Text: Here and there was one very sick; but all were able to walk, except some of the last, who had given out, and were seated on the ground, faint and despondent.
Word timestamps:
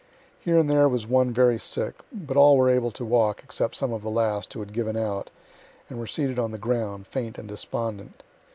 Here 0.39 0.57
and 0.57 0.67
there 0.67 0.89
was 0.89 1.05
one 1.05 1.31
very 1.31 1.59
sick; 1.59 1.93
but 2.11 2.35
all 2.35 2.57
were 2.57 2.71
able 2.71 2.89
to 2.89 3.05
walk, 3.05 3.41
except 3.43 3.75
some 3.75 3.93
of 3.93 4.01
the 4.01 4.09
last, 4.09 4.51
who 4.51 4.59
had 4.59 4.73
given 4.73 4.97
out, 4.97 5.29
and 5.91 5.99
were 5.99 6.07
seated 6.07 6.39
on 6.39 6.49
the 6.49 6.57
ground, 6.57 7.05
faint 7.05 7.37
and 7.37 7.47
despondent. 7.47 8.23